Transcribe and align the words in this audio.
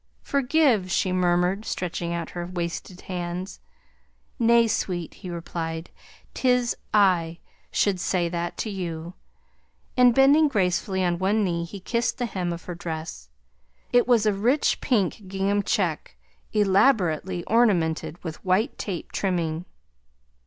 "Forgive," 0.23 0.89
she 0.89 1.11
mermered, 1.11 1.63
stretching 1.63 2.11
out 2.11 2.31
her 2.31 2.47
waisted 2.47 3.01
hands. 3.01 3.59
"Nay, 4.39 4.65
sweet," 4.67 5.13
he 5.13 5.29
replied. 5.29 5.91
"'Tis 6.33 6.75
I 6.91 7.37
should 7.69 7.99
say 7.99 8.27
that 8.27 8.57
to 8.65 8.71
you," 8.71 9.13
and 9.95 10.15
bending 10.15 10.47
gracefully 10.47 11.03
on 11.03 11.19
one 11.19 11.43
knee 11.43 11.65
he 11.65 11.79
kissed 11.79 12.17
the 12.17 12.25
hem 12.25 12.51
of 12.51 12.63
her 12.65 12.73
dress. 12.73 13.29
It 13.93 14.07
was 14.07 14.25
a 14.25 14.33
rich 14.33 14.81
pink 14.81 15.27
gingham 15.27 15.61
check, 15.61 16.17
ellaborately 16.51 17.43
ornamented 17.45 18.23
with 18.23 18.43
white 18.43 18.79
tape 18.79 19.11
trimming. 19.11 19.65